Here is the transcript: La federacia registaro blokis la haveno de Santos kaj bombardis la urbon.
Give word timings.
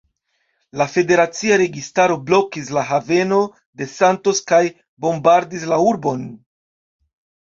La 0.81 0.85
federacia 0.91 1.57
registaro 1.61 2.15
blokis 2.29 2.71
la 2.77 2.85
haveno 2.91 3.37
de 3.81 3.87
Santos 3.91 4.41
kaj 4.53 4.63
bombardis 5.07 5.67
la 5.73 5.79
urbon. 5.91 6.25